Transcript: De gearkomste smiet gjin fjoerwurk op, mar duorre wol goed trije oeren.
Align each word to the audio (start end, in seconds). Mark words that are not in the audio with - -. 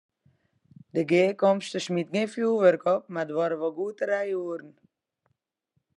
De 0.93 1.01
gearkomste 1.11 1.79
smiet 1.85 2.09
gjin 2.13 2.31
fjoerwurk 2.33 2.83
op, 2.95 3.03
mar 3.13 3.27
duorre 3.29 3.57
wol 3.61 3.73
goed 3.77 3.95
trije 3.99 4.35
oeren. 4.43 4.71